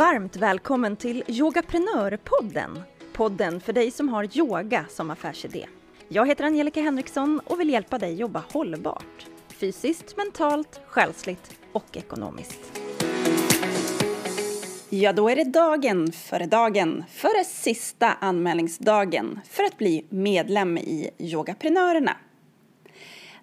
[0.00, 2.82] Varmt välkommen till Yogaprenörpodden.
[3.12, 5.66] Podden för dig som har yoga som affärsidé.
[6.08, 9.26] Jag heter Angelica Henriksson och vill hjälpa dig jobba hållbart.
[9.48, 12.80] Fysiskt, mentalt, själsligt och ekonomiskt.
[14.90, 21.10] Ja, då är det dagen före dagen, före sista anmälningsdagen för att bli medlem i
[21.18, 22.16] Yogaprenörerna.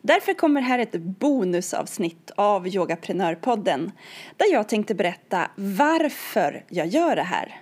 [0.07, 3.91] Därför kommer här ett bonusavsnitt av Yogaprenörpodden
[4.37, 7.61] där jag tänkte berätta varför jag gör det här.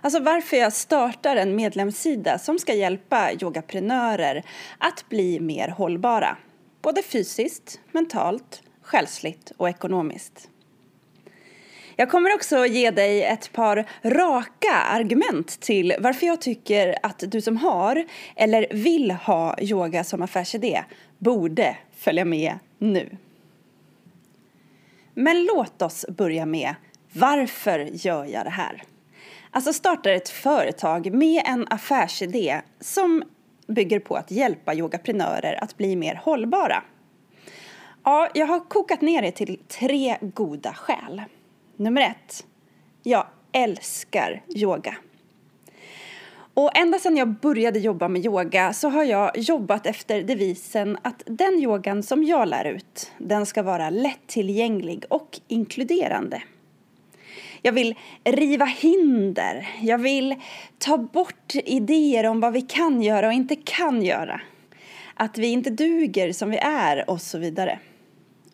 [0.00, 4.44] Alltså varför jag startar en medlemssida som ska hjälpa yogaprenörer
[4.78, 6.36] att bli mer hållbara.
[6.82, 10.48] Både fysiskt, mentalt, själsligt och ekonomiskt.
[11.96, 17.40] Jag kommer också ge dig ett par raka argument till varför jag tycker att du
[17.40, 18.04] som har
[18.36, 20.84] eller vill ha yoga som affärsidé
[21.24, 23.16] borde följa med nu.
[25.14, 26.74] Men låt oss börja med
[27.12, 28.82] varför gör jag det här?
[29.50, 33.22] Alltså startar ett företag med en affärsidé som
[33.66, 36.82] bygger på att hjälpa yogaprenörer att bli mer hållbara.
[38.04, 41.22] Ja, jag har kokat ner det till tre goda skäl.
[41.76, 42.46] Nummer ett.
[43.02, 44.96] Jag älskar yoga.
[46.54, 51.22] Och ända sedan jag började jobba med yoga så har jag jobbat efter devisen att
[51.26, 56.42] den yogan som jag lär ut, den ska vara lättillgänglig och inkluderande.
[57.62, 59.68] Jag vill riva hinder.
[59.80, 60.34] Jag vill
[60.78, 64.40] ta bort idéer om vad vi kan göra och inte kan göra.
[65.14, 67.78] Att vi inte duger som vi är och så vidare.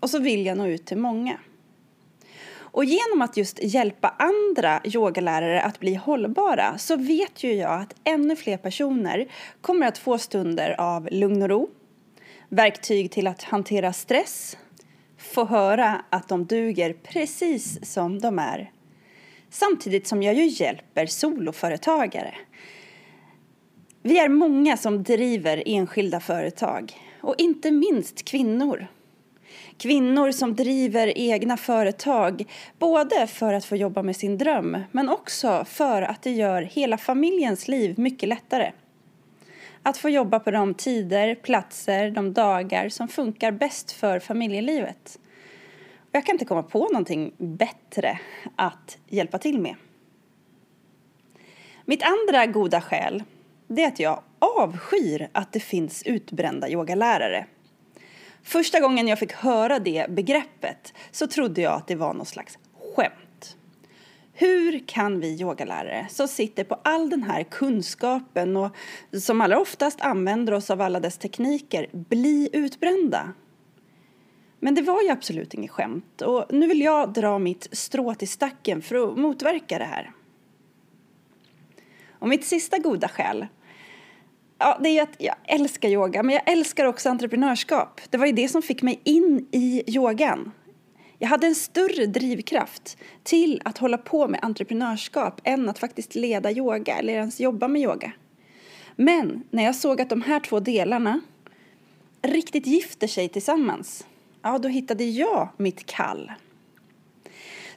[0.00, 1.38] Och så vill jag nå ut till många.
[2.72, 7.94] Och genom att just hjälpa andra yogalärare att bli hållbara så vet ju jag att
[8.04, 9.26] ännu fler personer
[9.60, 11.70] kommer att få stunder av lugn och ro,
[12.48, 14.56] verktyg till att hantera stress,
[15.18, 18.72] få höra att de duger precis som de är.
[19.50, 22.34] Samtidigt som jag ju hjälper soloföretagare.
[24.02, 28.86] Vi är många som driver enskilda företag och inte minst kvinnor
[29.80, 32.44] Kvinnor som driver egna företag,
[32.78, 36.98] både för att få jobba med sin dröm men också för att det gör hela
[36.98, 38.72] familjens liv mycket lättare.
[39.82, 45.18] Att få jobba på de tider, platser, de dagar som funkar bäst för familjelivet.
[46.12, 48.18] Jag kan inte komma på någonting bättre
[48.56, 49.74] att hjälpa till med.
[51.84, 53.22] Mitt andra goda skäl
[53.68, 57.46] är att jag avskyr att det finns utbrända yogalärare.
[58.42, 62.58] Första gången jag fick höra det begreppet så trodde jag att det var något slags
[62.96, 63.56] skämt.
[64.32, 68.76] Hur kan vi yogalärare som sitter på all den här kunskapen och
[69.12, 73.32] som allra oftast använder oss av alla dess tekniker bli utbrända?
[74.60, 78.28] Men det var ju absolut inget skämt och nu vill jag dra mitt strå till
[78.28, 80.12] stacken för att motverka det här.
[82.10, 83.46] Och mitt sista goda skäl
[84.62, 88.00] Ja, det är att jag älskar yoga, men jag älskar också entreprenörskap.
[88.10, 90.52] Det var ju det som fick mig in i yogan.
[91.18, 96.50] Jag hade en större drivkraft till att hålla på med entreprenörskap än att faktiskt leda
[96.50, 98.12] yoga eller ens jobba med yoga.
[98.96, 101.20] Men när jag såg att de här två delarna
[102.22, 104.06] riktigt gifter sig tillsammans,
[104.42, 106.32] ja då hittade jag mitt kall.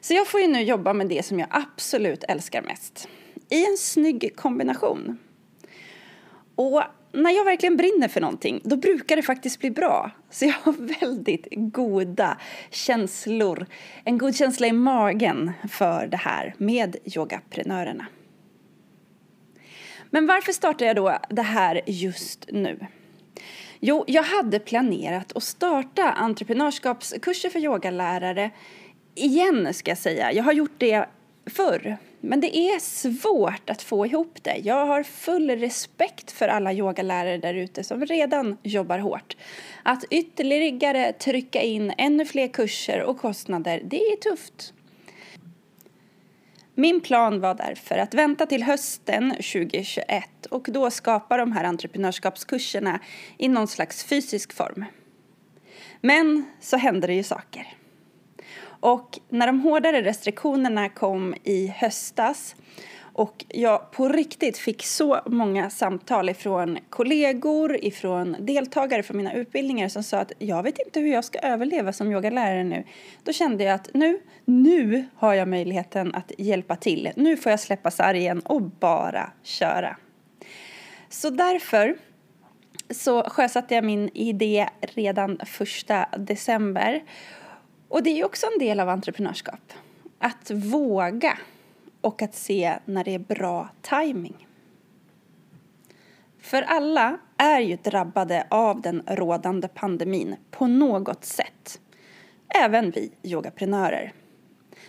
[0.02, 3.08] Så jag får ju nu jobba med det som jag absolut älskar mest.
[3.50, 5.18] I en snygg kombination.
[6.56, 10.12] Och när jag verkligen brinner för någonting, då brukar det faktiskt bli bra.
[10.30, 12.38] Så jag har väldigt goda
[12.70, 13.66] känslor,
[14.04, 18.06] en god känsla i magen för det här med yogaprenörerna.
[20.10, 22.80] Men varför startar jag då det här just nu?
[23.80, 28.52] Jo, jag hade planerat att starta entreprenörskapskurser för yogalärare
[29.16, 30.32] igen, ska jag säga.
[30.32, 31.06] Jag har gjort det
[31.46, 34.58] förr, men det är svårt att få ihop det.
[34.58, 39.38] Jag har full respekt för alla yogalärare där ute som redan jobbar hårt.
[39.84, 44.74] Att ytterligare trycka in ännu fler kurser och kostnader, det är tufft.
[46.76, 53.00] Min plan var därför att vänta till hösten 2021 och då skapa de här entreprenörskapskurserna
[53.38, 54.86] i någon slags fysisk form.
[56.02, 57.83] Men så hände det ju saker.
[58.84, 62.56] Och när de hårdare restriktionerna kom i höstas
[63.14, 69.88] och jag på riktigt fick så många samtal ifrån kollegor, ifrån deltagare från mina utbildningar
[69.88, 72.84] som sa att jag vet inte hur jag ska överleva som yogalärare nu.
[73.24, 77.10] Då kände jag att nu, nu har jag möjligheten att hjälpa till.
[77.16, 79.98] Nu får jag släppa sargen och bara köra.
[81.10, 81.96] Så därför
[82.90, 87.04] så sjösatte jag min idé redan första december
[87.94, 89.74] och det är också en del av entreprenörskap.
[90.20, 91.38] Att våga.
[92.02, 94.48] och att se när det är bra timing.
[96.42, 101.80] För alla är ju drabbade av den rådande pandemin på något sätt.
[102.56, 104.14] Även vi yogaprenörer.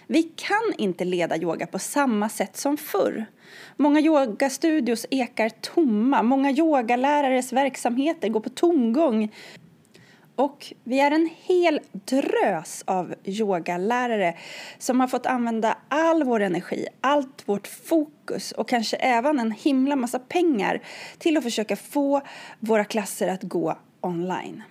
[0.07, 3.27] Vi kan inte leda yoga på samma sätt som förr.
[3.77, 9.33] Många yogastudios ekar tomma, många yogalärares verksamheter går på tomgång.
[10.37, 14.35] Och vi är en hel drös av yogalärare
[14.79, 19.97] som har fått använda all vår energi, allt vårt fokus och kanske även en himla
[19.97, 20.83] massa pengar
[21.19, 22.23] till att försöka få
[22.59, 24.63] våra klasser att gå online.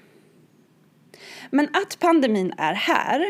[1.50, 3.25] Men att pandemin är här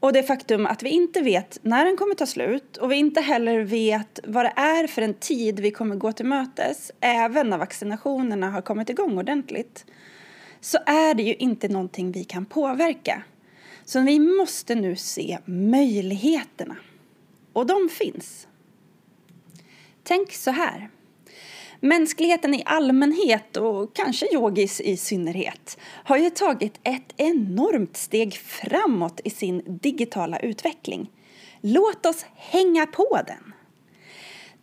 [0.00, 3.20] och det faktum att vi inte vet när den kommer ta slut och vi inte
[3.20, 7.58] heller vet vad det är för en tid vi kommer gå till mötes, även när
[7.58, 9.84] vaccinationerna har kommit igång ordentligt,
[10.64, 13.22] så är det ju inte någonting vi kan påverka.
[13.84, 16.76] Så vi måste nu se möjligheterna.
[17.52, 18.48] Och de finns.
[20.02, 20.90] Tänk så här.
[21.80, 29.20] Mänskligheten i allmänhet och kanske yogis i synnerhet har ju tagit ett enormt steg framåt
[29.24, 31.10] i sin digitala utveckling.
[31.60, 33.51] Låt oss hänga på den!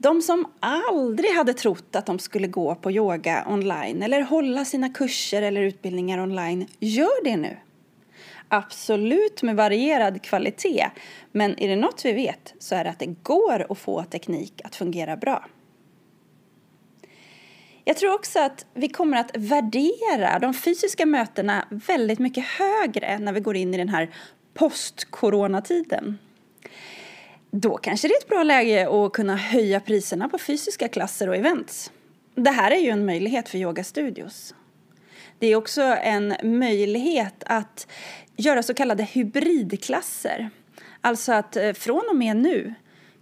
[0.01, 4.89] De som aldrig hade trott att de skulle gå på yoga online eller hålla sina
[4.89, 7.57] kurser eller utbildningar online gör det nu.
[8.47, 10.89] Absolut med varierad kvalitet,
[11.31, 14.61] men är det något vi vet så är det att det går att få teknik
[14.63, 15.45] att fungera bra.
[17.83, 23.33] Jag tror också att vi kommer att värdera de fysiska mötena väldigt mycket högre när
[23.33, 24.09] vi går in i den här
[24.53, 26.17] post-coronatiden.
[27.51, 31.35] Då kanske det är ett bra läge att kunna höja priserna på fysiska klasser och
[31.35, 31.91] events.
[32.35, 34.55] Det här är ju en möjlighet för yogastudios.
[35.39, 37.87] Det är också en möjlighet att
[38.35, 40.49] göra så kallade hybridklasser.
[41.01, 42.73] Alltså att eh, från och med nu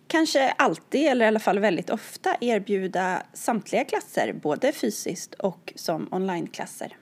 [0.07, 6.07] kanske alltid, eller i alla fall väldigt ofta, erbjuda samtliga klasser, både fysiskt och som
[6.11, 6.97] onlineklasser.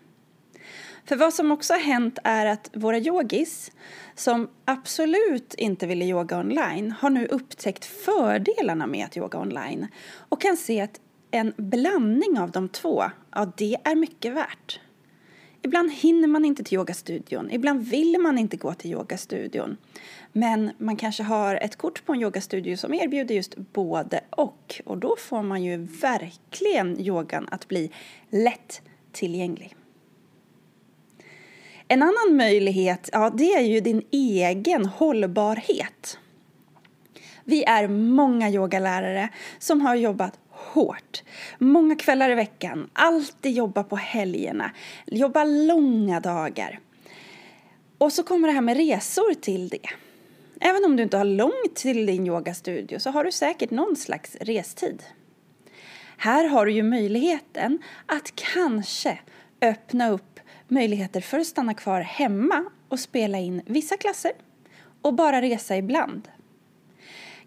[1.06, 3.72] För vad som också har hänt är att våra yogis
[4.16, 9.88] som absolut inte ville yoga online har nu upptäckt fördelarna med att yoga online
[10.30, 11.00] och kan se att
[11.32, 14.80] en blandning av de två, ja det är mycket värt.
[15.62, 19.78] Ibland hinner man inte till yogastudion, ibland vill man inte gå till yogastudion.
[20.32, 24.82] Men man kanske har ett kort på en yogastudio som erbjuder just både och.
[24.86, 27.92] Och då får man ju verkligen yogan att bli
[28.30, 28.82] lätt
[29.12, 29.76] tillgänglig.
[31.88, 36.20] En annan möjlighet, ja det är ju din egen hållbarhet.
[37.44, 39.30] Vi är många yogalärare
[39.60, 41.24] som har jobbat hårt.
[41.58, 44.72] Många kvällar i veckan, alltid jobba på helgerna,
[45.06, 46.80] jobba långa dagar.
[47.98, 49.90] Och så kommer det här med resor till det.
[50.62, 54.36] Även om du inte har långt till din yogastudio så har du säkert någon slags
[54.36, 55.04] restid.
[56.18, 59.20] Här har du ju möjligheten att kanske
[59.62, 64.32] öppna upp möjligheter för att stanna kvar hemma och spela in vissa klasser
[65.02, 66.28] och bara resa ibland.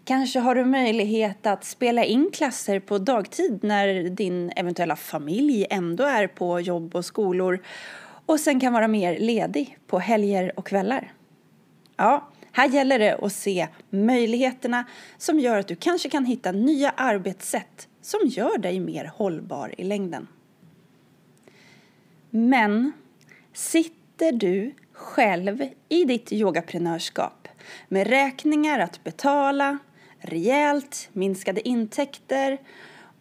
[0.03, 6.03] Kanske har du möjlighet att spela in klasser på dagtid när din eventuella familj ändå
[6.03, 7.59] är på jobb och skolor
[8.25, 11.13] och sen kan vara mer ledig på helger och kvällar.
[11.97, 14.85] Ja, här gäller det att se möjligheterna
[15.17, 19.83] som gör att du kanske kan hitta nya arbetssätt som gör dig mer hållbar i
[19.83, 20.27] längden.
[22.29, 22.91] Men
[23.53, 27.47] sitter du själv i ditt yogaprenörskap
[27.87, 29.77] med räkningar att betala,
[30.19, 32.57] rejält minskade intäkter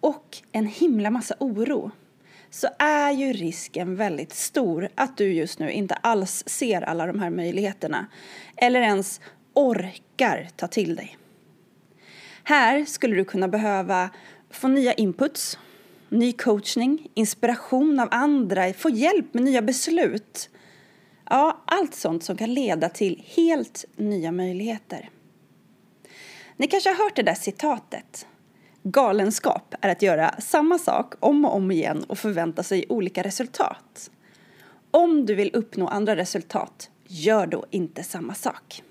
[0.01, 1.91] och en himla massa oro
[2.51, 7.21] så är ju risken väldigt stor att du just nu inte alls ser alla de
[7.21, 8.07] här möjligheterna
[8.57, 9.21] eller ens
[9.55, 11.17] orkar ta till dig.
[12.45, 14.11] Här skulle du kunna behöva
[14.51, 15.59] få nya inputs,
[16.09, 20.51] ny coachning, inspiration av andra, få hjälp med nya beslut.
[21.31, 25.11] Ja, allt sånt som kan leda till helt nya möjligheter.
[26.57, 28.27] Ni kanske har hört det där citatet.
[28.83, 34.11] Galenskap är att göra samma sak om och om igen och förvänta sig olika resultat.
[34.91, 38.83] Om du vill uppnå andra resultat, gör då inte samma sak.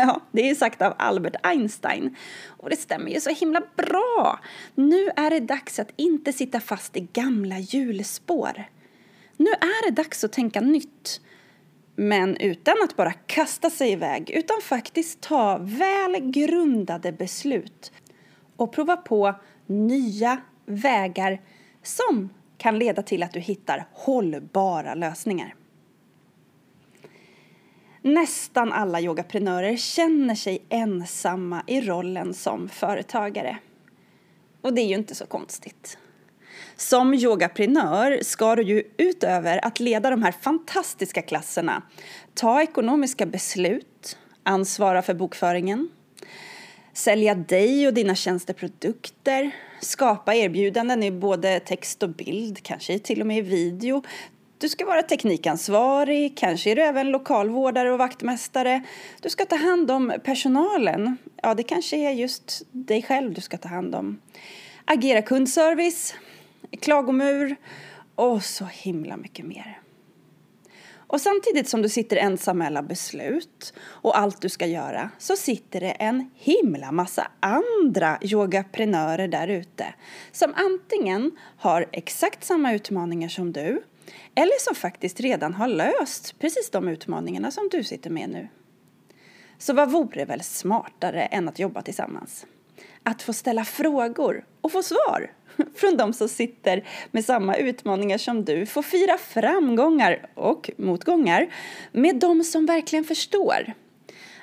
[0.06, 2.16] Ja, det är sagt av Albert Einstein.
[2.46, 4.40] Och det stämmer ju så himla bra.
[4.74, 8.64] Nu är det dags att inte sitta fast i gamla hjulspår.
[9.36, 11.20] Nu är det dags att tänka nytt.
[11.96, 17.92] Men utan att bara kasta sig iväg, utan faktiskt ta väl grundade beslut
[18.56, 19.34] och prova på
[19.66, 21.40] nya vägar
[21.82, 22.28] som
[22.58, 25.54] kan leda till att du hittar hållbara lösningar.
[28.02, 33.58] Nästan alla yogaprenörer känner sig ensamma i rollen som företagare.
[34.60, 35.98] Och det är ju inte så konstigt.
[36.76, 41.82] Som yogaprenör ska du ju utöver att leda de här fantastiska klasserna
[42.34, 45.88] ta ekonomiska beslut, ansvara för bokföringen,
[46.92, 53.26] sälja dig och dina tjänsteprodukter, skapa erbjudanden i både text och bild, kanske till och
[53.26, 54.02] med i video.
[54.60, 58.82] Du ska vara teknikansvarig, kanske är du även lokalvårdare och vaktmästare.
[59.20, 61.16] Du ska ta hand om personalen.
[61.42, 64.20] Ja, det kanske är just dig själv du ska ta hand om.
[64.84, 66.14] Agera kundservice,
[66.80, 67.56] klagomur
[68.14, 69.80] och så himla mycket mer.
[70.94, 75.36] Och samtidigt som du sitter ensam med alla beslut och allt du ska göra så
[75.36, 79.86] sitter det en himla massa andra yogaprenörer där ute
[80.32, 83.82] som antingen har exakt samma utmaningar som du
[84.34, 88.48] eller som faktiskt redan har löst precis de utmaningarna som du sitter med nu.
[89.58, 92.46] Så vad vore väl smartare än att jobba tillsammans?
[93.02, 95.30] Att få ställa frågor och få svar
[95.74, 98.66] från de som sitter med samma utmaningar som du.
[98.66, 101.54] Få fira framgångar och motgångar
[101.92, 103.72] med de som verkligen förstår.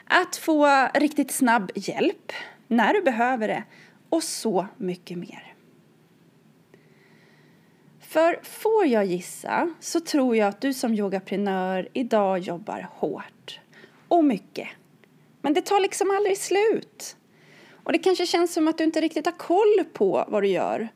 [0.06, 2.32] Att få riktigt snabb hjälp
[2.68, 3.64] när du behöver det
[4.10, 5.47] och så mycket mer.
[8.08, 13.60] För får jag gissa så tror jag att du som yogaprenör idag jobbar hårt
[14.08, 14.68] och mycket.
[15.42, 17.18] Men det tar liksom aldrig slut.
[17.84, 20.88] Och det kanske känns som att du inte riktigt har koll på vad du gör.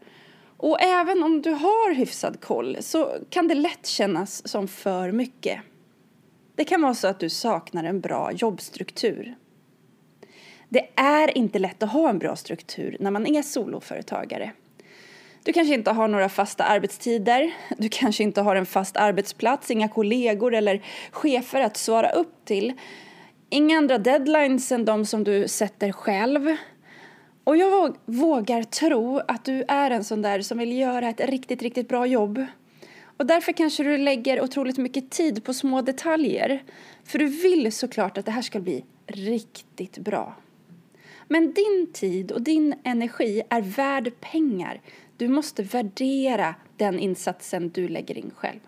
[0.57, 5.59] Och även om du har hyfsad koll så kan det lätt kännas som för mycket.
[6.55, 9.35] Det kan vara så att du saknar en bra jobbstruktur.
[10.69, 14.51] Det är inte lätt att ha en bra struktur när man är soloföretagare.
[15.43, 19.87] Du kanske inte har några fasta arbetstider, du kanske inte har en fast arbetsplats, inga
[19.87, 22.73] kollegor eller chefer att svara upp till.
[23.49, 26.55] Inga andra deadlines än de som du sätter själv.
[27.43, 31.61] Och jag vågar tro att du är en sån där som vill göra ett riktigt,
[31.61, 32.45] riktigt bra jobb.
[33.17, 36.63] Och därför kanske du lägger otroligt mycket tid på små detaljer.
[37.03, 40.35] För du vill såklart att det här ska bli riktigt bra.
[41.27, 44.81] Men din tid och din energi är värd pengar.
[45.21, 48.59] Du måste värdera den insatsen du lägger in själv.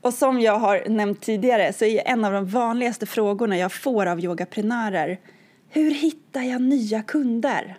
[0.00, 4.06] Och som jag har nämnt tidigare så är en av de vanligaste frågorna jag får
[4.06, 5.20] av yogaprenörer
[5.68, 7.78] hur hittar jag nya kunder?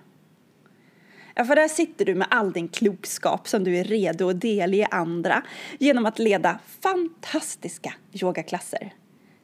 [1.35, 4.87] Ja, för där sitter du med all din klokskap som du är redo att delge
[4.91, 5.43] andra
[5.79, 8.93] genom att leda fantastiska yogaklasser.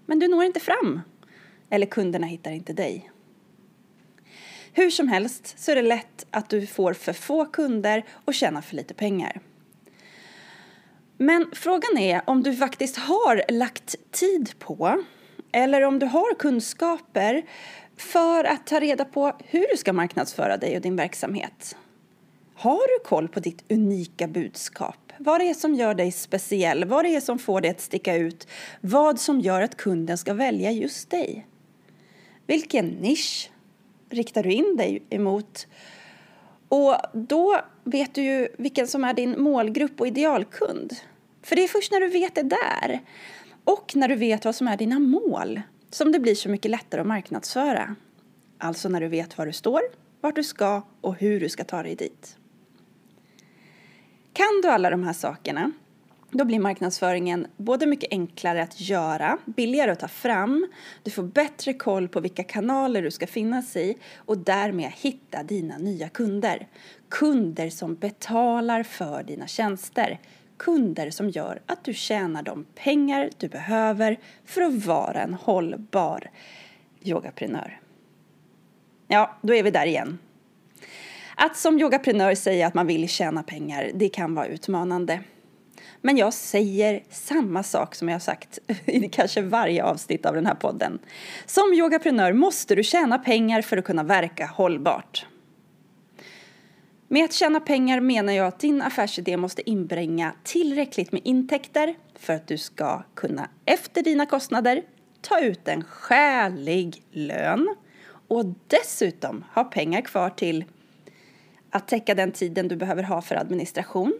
[0.06, 1.02] Men du når inte fram.
[1.70, 3.12] Eller kunderna hittar inte dig.
[4.78, 8.62] Hur som helst så är det lätt att du får för få kunder och tjänar
[8.62, 9.42] för lite pengar.
[11.18, 15.04] Men frågan är om du faktiskt har lagt tid på
[15.52, 17.46] eller om du har kunskaper
[17.98, 21.76] för att ta reda på hur du ska marknadsföra dig och din verksamhet.
[22.56, 25.14] Har du koll på ditt unika budskap?
[25.18, 26.86] Vad det är som gör dig speciell?
[26.86, 28.48] Vad det är som får dig att sticka ut?
[28.82, 31.48] Vad som gör att kunden ska välja just dig?
[32.48, 33.52] Vilken nisch
[34.10, 35.68] riktar du in dig emot?
[36.70, 40.94] Och då vet du ju vilken som är din målgrupp och idealkund.
[41.44, 43.00] För det är först när du vet det där
[43.64, 47.02] och när du vet vad som är dina mål som det blir så mycket lättare
[47.02, 47.96] att marknadsföra.
[48.58, 49.82] Alltså när du vet var du står,
[50.22, 52.38] vart du ska och hur du ska ta dig dit.
[54.34, 55.72] Kan du alla de här sakerna,
[56.32, 60.68] då blir marknadsföringen både mycket enklare att göra, billigare att ta fram,
[61.04, 65.78] du får bättre koll på vilka kanaler du ska finnas i och därmed hitta dina
[65.78, 66.68] nya kunder.
[67.10, 70.20] Kunder som betalar för dina tjänster,
[70.58, 76.32] kunder som gör att du tjänar de pengar du behöver för att vara en hållbar
[77.02, 77.80] yogaprenör.
[79.08, 80.20] Ja, då är vi där igen.
[81.36, 85.20] Att som yogaprenör säga att man vill tjäna pengar, det kan vara utmanande.
[86.02, 90.46] Men jag säger samma sak som jag har sagt i kanske varje avsnitt av den
[90.46, 91.00] här podden.
[91.46, 95.26] Som yogaprenör måste du tjäna pengar för att kunna verka hållbart.
[97.08, 102.34] Med att tjäna pengar menar jag att din affärsidé måste inbringa tillräckligt med intäkter för
[102.34, 104.84] att du ska kunna efter dina kostnader
[105.22, 107.76] ta ut en skälig lön
[108.28, 110.66] och dessutom ha pengar kvar till
[111.70, 114.20] att täcka den tiden du behöver ha för administration,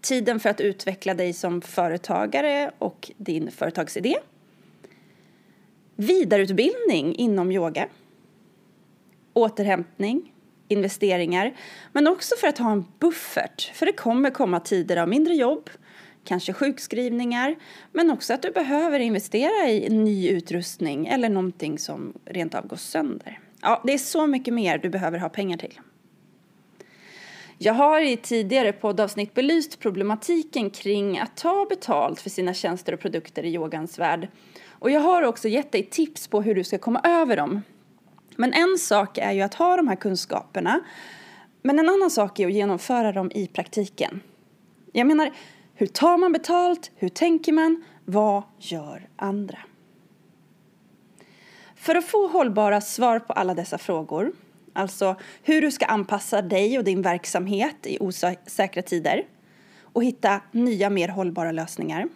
[0.00, 4.16] tiden för att utveckla dig som företagare och din företagsidé,
[5.96, 7.88] vidareutbildning inom yoga,
[9.32, 10.32] återhämtning,
[10.68, 11.54] investeringar,
[11.92, 13.70] men också för att ha en buffert.
[13.74, 15.70] För det kommer komma tider av mindre jobb,
[16.24, 17.56] kanske sjukskrivningar,
[17.92, 22.76] men också att du behöver investera i ny utrustning eller någonting som rent av går
[22.76, 23.40] sönder.
[23.62, 25.80] Ja, det är så mycket mer du behöver ha pengar till.
[27.62, 33.00] Jag har i tidigare poddavsnitt belyst problematiken kring att ta betalt för sina tjänster och
[33.00, 34.28] produkter i yogans värld.
[34.68, 37.62] Och jag har också gett dig tips på hur du ska komma över dem.
[38.36, 40.80] Men en sak är ju att ha de här kunskaperna,
[41.62, 44.20] men en annan sak är att genomföra dem i praktiken.
[44.92, 45.30] Jag menar,
[45.74, 46.90] hur tar man betalt?
[46.96, 47.84] Hur tänker man?
[48.04, 49.58] Vad gör andra?
[51.76, 54.32] För att få hållbara svar på alla dessa frågor,
[54.72, 59.24] alltså hur du ska anpassa dig och din verksamhet i osäkra tider
[59.82, 62.08] och hitta nya mer hållbara lösningar.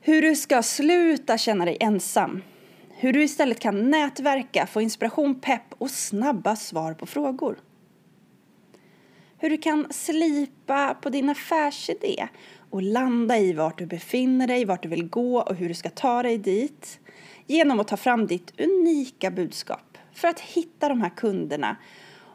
[0.00, 2.42] Hur du ska sluta känna dig ensam.
[2.90, 7.58] Hur du istället kan nätverka, få inspiration, pepp och snabba svar på frågor
[9.40, 12.28] hur du kan slipa på din affärsidé
[12.70, 15.90] och landa i vart du befinner dig, vart du vill gå och hur du ska
[15.90, 17.00] ta dig dit
[17.46, 19.89] genom att ta fram ditt unika budskap
[20.20, 21.76] för att hitta de här kunderna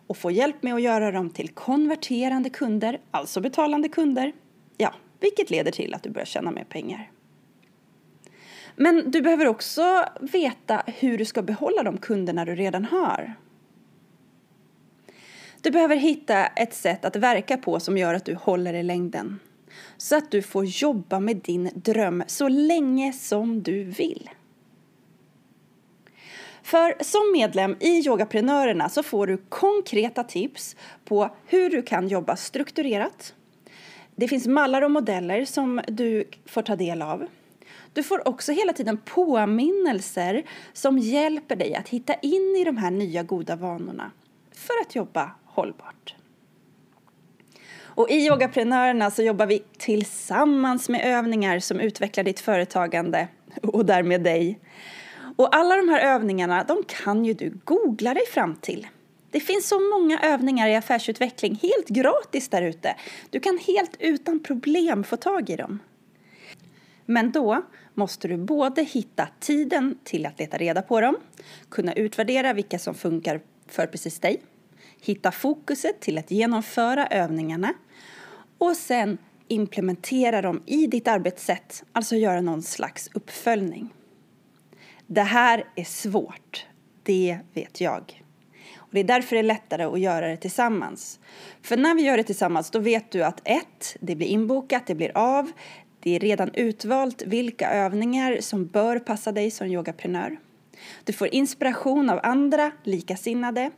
[0.08, 4.34] och få hjälp med att göra dem till konverterande kunder, alltså betalande kunder.
[4.78, 7.12] Ja, vilket leder till att du börjar tjäna mer pengar.
[8.76, 13.34] Men du behöver också veta hur du ska behålla de kunderna du redan har.
[15.62, 19.40] Du behöver hitta ett sätt att verka på som gör att du håller i längden.
[19.98, 24.30] Så att du får jobba med din dröm så länge som du vill.
[26.66, 32.36] För som medlem i Yogaprenörerna så får du konkreta tips på hur du kan jobba
[32.36, 33.34] strukturerat.
[34.16, 37.28] Det finns mallar och modeller som du får ta del av.
[37.94, 40.44] Du får också hela tiden påminnelser
[40.74, 44.12] som hjälper dig att hitta in i de här nya goda vanorna
[44.52, 46.16] för att jobba hållbart.
[47.78, 53.28] Och i Yogaprenörerna så jobbar vi tillsammans med övningar som utvecklar ditt företagande
[53.62, 54.60] och därmed dig.
[55.36, 58.88] Och alla de här övningarna, de kan ju du googla dig fram till.
[59.32, 62.96] Det finns så många övningar i affärsutveckling helt gratis där ute.
[63.30, 65.80] Du kan helt utan problem få tag i dem.
[67.06, 67.62] Men då
[67.94, 71.16] måste du både hitta tiden till att leta reda på dem,
[71.70, 74.42] kunna utvärdera vilka som funkar för precis dig
[75.06, 77.74] hitta fokuset till att genomföra övningarna
[78.58, 83.94] och sen implementera dem i ditt arbetssätt, alltså göra någon slags uppföljning.
[85.08, 86.66] Det här är svårt,
[87.04, 88.24] det vet jag.
[88.76, 91.20] Och det är därför det är lättare att göra det tillsammans.
[91.62, 94.96] För när vi gör det tillsammans då vet du att ett, det blir inbokat, det
[94.96, 95.52] blir av,
[96.00, 100.38] det är redan utvalt vilka övningar som bör passa dig som yogaprenör.
[101.04, 103.72] Du får inspiration av andra likasinnade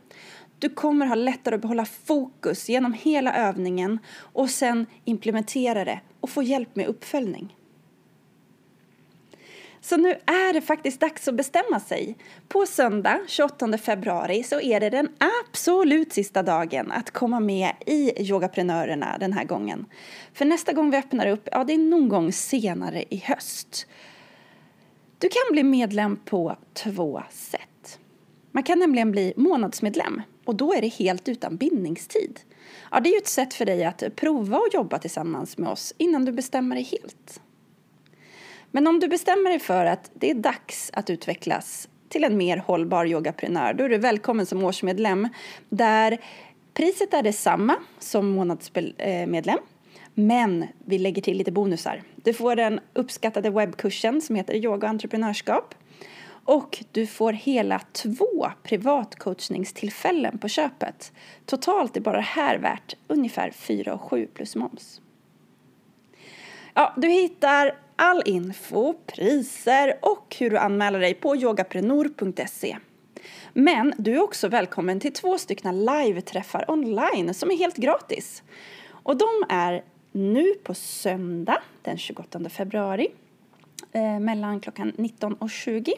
[0.59, 6.29] du kommer ha lättare att behålla fokus genom hela övningen och sen implementera det och
[6.29, 7.56] få hjälp med uppföljning.
[9.81, 12.17] Så nu är det faktiskt dags att bestämma sig.
[12.47, 15.09] På söndag 28 februari så är det den
[15.43, 19.85] absolut sista dagen att komma med i Yogaprenörerna den här gången.
[20.33, 23.87] För nästa gång vi öppnar upp, ja det är någon gång senare i höst.
[25.19, 27.99] Du kan bli medlem på två sätt.
[28.51, 32.39] Man kan nämligen bli månadsmedlem och då är det helt utan bindningstid.
[32.91, 35.93] Ja, det är ju ett sätt för dig att prova att jobba tillsammans med oss
[35.97, 37.41] innan du bestämmer dig helt.
[38.71, 42.57] Men om du bestämmer dig för att det är dags att utvecklas till en mer
[42.57, 45.29] hållbar yogaprenör, då är du välkommen som årsmedlem
[45.69, 46.17] där
[46.73, 49.59] priset är detsamma som månadsmedlem
[50.13, 52.03] men vi lägger till lite bonusar.
[52.15, 55.75] Du får den uppskattade webbkursen som heter Yoga och entreprenörskap
[56.29, 61.11] och du får hela två privatcoachningstillfällen på köpet.
[61.45, 65.01] Totalt är bara det här värt ungefär 4 7 plus moms.
[66.73, 72.77] Ja, du hittar all info, priser och hur du anmäler dig på yogaprenor.se.
[73.53, 78.43] Men du är också välkommen till två stycken live-träffar online som är helt gratis.
[78.89, 83.07] Och de är nu på söndag den 28 februari
[83.91, 85.93] eh, mellan klockan 19 och 20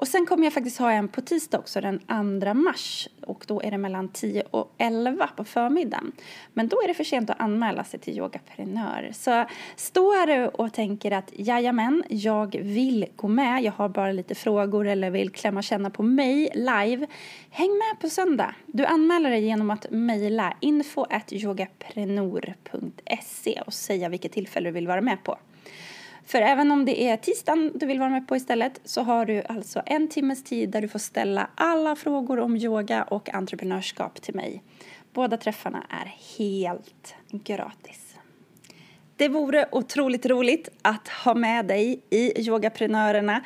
[0.00, 1.98] och sen kommer jag faktiskt ha en på tisdag också den
[2.40, 6.12] 2 mars och då är det mellan 10 och 11 på förmiddagen.
[6.52, 9.10] Men då är det för sent att anmäla sig till Yogaprenör.
[9.12, 9.44] Så
[9.76, 14.86] står du och tänker att jajamän, jag vill gå med, jag har bara lite frågor
[14.86, 17.06] eller vill klämma känna på mig live.
[17.50, 18.54] Häng med på söndag.
[18.66, 25.00] Du anmäler dig genom att mejla info yogaprenor.se och säga vilket tillfälle du vill vara
[25.00, 25.38] med på.
[26.30, 29.42] För även om det är tisdagen du vill vara med på istället så har du
[29.48, 34.34] alltså en timmes tid där du får ställa alla frågor om yoga och entreprenörskap till
[34.34, 34.62] mig.
[35.12, 38.14] Båda träffarna är helt gratis.
[39.16, 43.44] Det vore otroligt roligt att ha med dig i Yogaprenörerna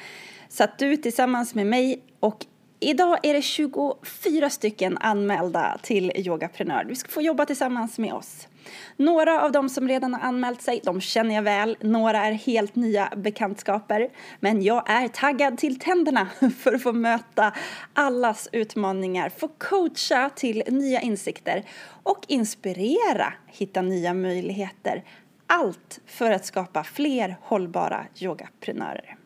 [0.48, 2.46] så att du tillsammans med mig och
[2.80, 6.84] Idag är det 24 stycken anmälda till Yogaprenör.
[6.84, 8.48] Du ska få jobba tillsammans med oss.
[8.96, 11.76] Några av dem som redan har anmält sig, de känner jag väl.
[11.80, 14.08] Några är helt nya bekantskaper.
[14.40, 17.52] Men jag är taggad till tänderna för att få möta
[17.92, 21.64] allas utmaningar, få coacha till nya insikter
[22.02, 25.04] och inspirera hitta nya möjligheter.
[25.46, 29.16] Allt för att skapa fler hållbara yogaprenörer.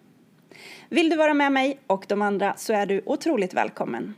[0.89, 4.15] Vill du vara med mig och de andra så är du otroligt välkommen.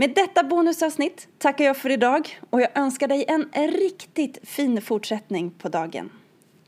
[0.00, 5.50] Med detta bonusavsnitt tackar jag för idag och jag önskar dig en riktigt fin fortsättning
[5.50, 6.10] på dagen.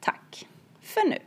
[0.01, 0.49] Tack
[0.83, 1.19] för nu.